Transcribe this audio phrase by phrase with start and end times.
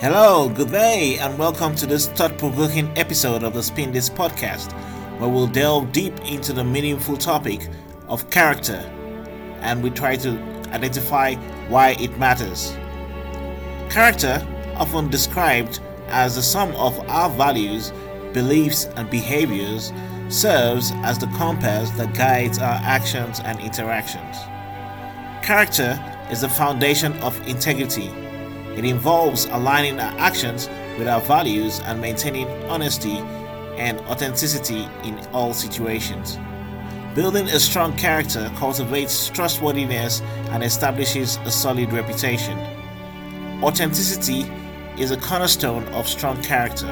[0.00, 4.72] Hello, good day, and welcome to this thought provoking episode of the Spin Disc podcast,
[5.18, 7.66] where we'll delve deep into the meaningful topic
[8.06, 8.76] of character
[9.62, 10.32] and we try to
[10.68, 11.34] identify
[11.68, 12.76] why it matters.
[13.88, 17.90] Character, often described as the sum of our values,
[18.34, 19.94] beliefs, and behaviors,
[20.28, 24.36] serves as the compass that guides our actions and interactions.
[25.42, 25.98] Character
[26.30, 28.25] is the foundation of integrity.
[28.76, 33.18] It involves aligning our actions with our values and maintaining honesty
[33.78, 36.38] and authenticity in all situations.
[37.14, 42.58] Building a strong character cultivates trustworthiness and establishes a solid reputation.
[43.62, 44.42] Authenticity
[44.98, 46.88] is a cornerstone of strong character.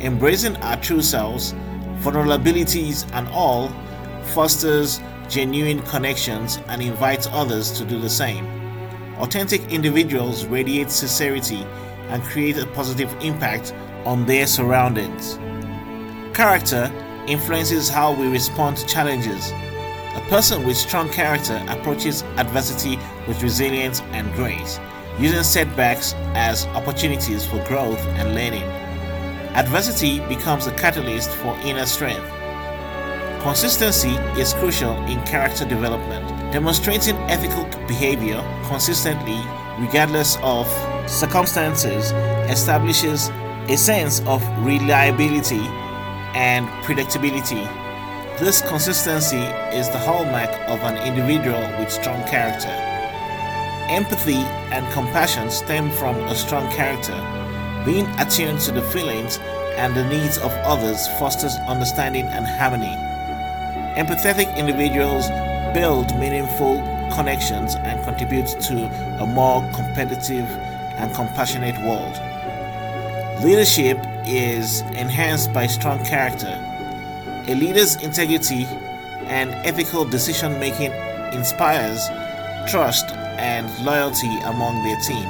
[0.00, 1.54] Embracing our true selves,
[2.00, 3.70] vulnerabilities, and all
[4.34, 8.55] fosters genuine connections and invites others to do the same.
[9.18, 11.64] Authentic individuals radiate sincerity
[12.10, 13.72] and create a positive impact
[14.04, 15.38] on their surroundings.
[16.36, 16.92] Character
[17.26, 19.50] influences how we respond to challenges.
[20.14, 24.78] A person with strong character approaches adversity with resilience and grace,
[25.18, 28.64] using setbacks as opportunities for growth and learning.
[29.56, 32.30] Adversity becomes a catalyst for inner strength.
[33.42, 36.35] Consistency is crucial in character development.
[36.52, 39.40] Demonstrating ethical behavior consistently,
[39.78, 40.66] regardless of
[41.10, 42.12] circumstances,
[42.48, 43.30] establishes
[43.68, 45.66] a sense of reliability
[46.34, 47.66] and predictability.
[48.38, 49.42] This consistency
[49.74, 52.70] is the hallmark of an individual with strong character.
[53.88, 57.16] Empathy and compassion stem from a strong character.
[57.84, 59.38] Being attuned to the feelings
[59.76, 62.96] and the needs of others fosters understanding and harmony.
[63.96, 65.26] Empathetic individuals
[65.76, 66.80] build meaningful
[67.12, 68.86] connections and contribute to
[69.20, 70.48] a more competitive
[70.96, 72.18] and compassionate world.
[73.44, 76.58] Leadership is enhanced by strong character.
[77.48, 78.64] A leader's integrity
[79.26, 80.92] and ethical decision making
[81.34, 82.08] inspires
[82.70, 85.28] trust and loyalty among their team.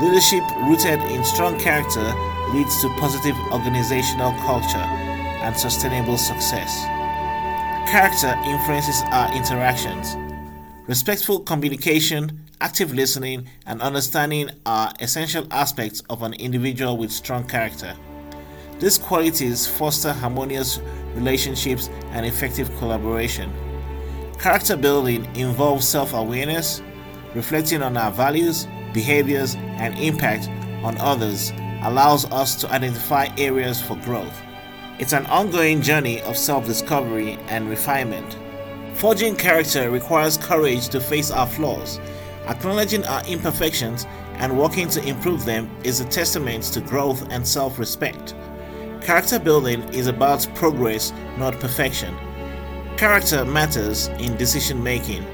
[0.00, 2.06] Leadership rooted in strong character
[2.52, 4.86] leads to positive organizational culture
[5.42, 7.03] and sustainable success.
[7.86, 10.16] Character influences our interactions.
[10.88, 17.94] Respectful communication, active listening, and understanding are essential aspects of an individual with strong character.
[18.80, 20.80] These qualities foster harmonious
[21.14, 23.52] relationships and effective collaboration.
[24.38, 26.82] Character building involves self awareness,
[27.34, 30.48] reflecting on our values, behaviors, and impact
[30.82, 31.52] on others
[31.82, 34.42] allows us to identify areas for growth.
[34.96, 38.38] It's an ongoing journey of self discovery and refinement.
[38.94, 41.98] Forging character requires courage to face our flaws.
[42.46, 47.76] Acknowledging our imperfections and working to improve them is a testament to growth and self
[47.80, 48.36] respect.
[49.00, 52.16] Character building is about progress, not perfection.
[52.96, 55.26] Character matters in decision making.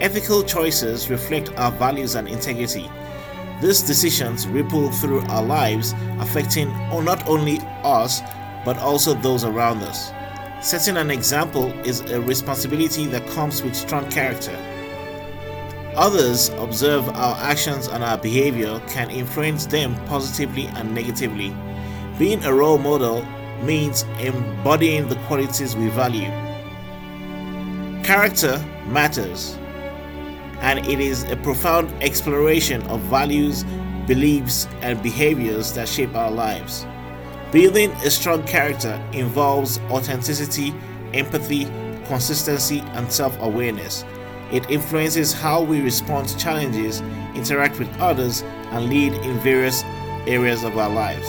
[0.00, 2.90] Ethical choices reflect our values and integrity.
[3.62, 6.68] These decisions ripple through our lives, affecting
[7.04, 8.20] not only us
[8.66, 10.12] but also those around us.
[10.60, 14.58] Setting an example is a responsibility that comes with strong character.
[15.94, 21.54] Others observe our actions and our behavior can influence them positively and negatively.
[22.18, 23.24] Being a role model
[23.62, 26.28] means embodying the qualities we value.
[28.02, 29.56] Character matters,
[30.60, 33.64] and it is a profound exploration of values,
[34.08, 36.84] beliefs, and behaviors that shape our lives.
[37.52, 40.74] Building a strong character involves authenticity,
[41.14, 41.66] empathy,
[42.06, 44.04] consistency, and self awareness.
[44.50, 47.00] It influences how we respond to challenges,
[47.34, 48.42] interact with others,
[48.72, 49.84] and lead in various
[50.26, 51.26] areas of our lives.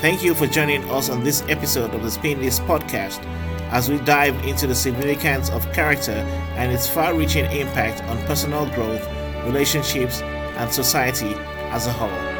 [0.00, 3.24] Thank you for joining us on this episode of the Spin Disc podcast
[3.70, 6.12] as we dive into the significance of character
[6.56, 9.06] and its far reaching impact on personal growth,
[9.44, 11.34] relationships, and society
[11.70, 12.33] as a whole.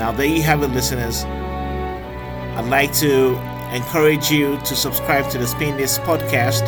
[0.00, 1.24] Now, there you have it, listeners.
[1.24, 3.36] I'd like to
[3.70, 6.64] encourage you to subscribe to the Spin Disc podcast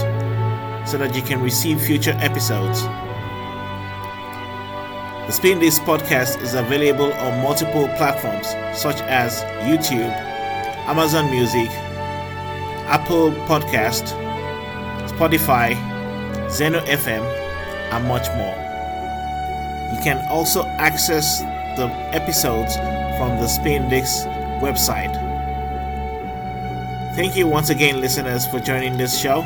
[0.87, 2.83] so that you can receive future episodes.
[5.27, 8.49] The Spin Disc podcast is available on multiple platforms
[8.79, 10.13] such as YouTube,
[10.85, 11.71] Amazon Music,
[12.93, 14.13] Apple Podcast,
[15.09, 15.73] Spotify,
[16.51, 17.25] Zeno FM,
[17.93, 18.57] and much more.
[19.97, 21.41] You can also access
[21.79, 22.77] the episodes
[23.23, 24.27] from the Spin Disc
[24.59, 25.15] website.
[27.15, 29.43] Thank you once again, listeners, for joining this show.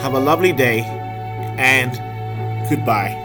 [0.00, 0.82] Have a lovely day
[1.56, 1.90] and
[2.68, 3.19] goodbye.